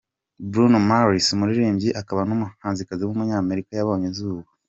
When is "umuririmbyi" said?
1.35-1.89